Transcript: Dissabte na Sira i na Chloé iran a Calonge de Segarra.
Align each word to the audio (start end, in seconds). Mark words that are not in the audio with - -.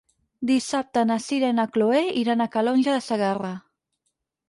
Dissabte 0.51 1.03
na 1.09 1.17
Sira 1.27 1.53
i 1.53 1.55
na 1.59 1.67
Chloé 1.77 2.01
iran 2.25 2.45
a 2.47 2.51
Calonge 2.59 2.99
de 2.99 3.07
Segarra. 3.13 3.57